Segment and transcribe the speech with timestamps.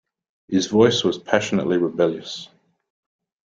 [0.47, 2.49] His voice was passionately rebellious.